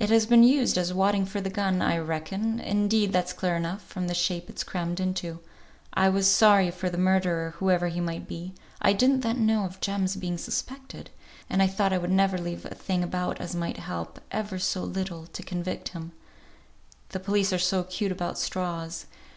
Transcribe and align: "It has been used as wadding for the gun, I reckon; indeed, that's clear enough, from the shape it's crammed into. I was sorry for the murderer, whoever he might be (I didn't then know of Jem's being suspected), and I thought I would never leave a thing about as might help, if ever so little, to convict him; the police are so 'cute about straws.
"It 0.00 0.10
has 0.10 0.26
been 0.26 0.42
used 0.42 0.76
as 0.76 0.92
wadding 0.92 1.24
for 1.24 1.40
the 1.40 1.48
gun, 1.50 1.80
I 1.80 1.98
reckon; 1.98 2.58
indeed, 2.58 3.12
that's 3.12 3.32
clear 3.32 3.54
enough, 3.54 3.80
from 3.84 4.08
the 4.08 4.12
shape 4.14 4.50
it's 4.50 4.64
crammed 4.64 4.98
into. 4.98 5.38
I 5.94 6.08
was 6.08 6.26
sorry 6.28 6.72
for 6.72 6.90
the 6.90 6.98
murderer, 6.98 7.54
whoever 7.58 7.86
he 7.86 8.00
might 8.00 8.26
be 8.26 8.54
(I 8.82 8.92
didn't 8.92 9.20
then 9.20 9.46
know 9.46 9.64
of 9.64 9.80
Jem's 9.80 10.16
being 10.16 10.36
suspected), 10.36 11.10
and 11.48 11.62
I 11.62 11.68
thought 11.68 11.92
I 11.92 11.98
would 11.98 12.10
never 12.10 12.36
leave 12.38 12.64
a 12.66 12.74
thing 12.74 13.04
about 13.04 13.40
as 13.40 13.54
might 13.54 13.76
help, 13.76 14.16
if 14.18 14.24
ever 14.32 14.58
so 14.58 14.82
little, 14.82 15.28
to 15.28 15.44
convict 15.44 15.90
him; 15.90 16.10
the 17.10 17.20
police 17.20 17.52
are 17.52 17.56
so 17.60 17.84
'cute 17.84 18.10
about 18.10 18.40
straws. 18.40 19.06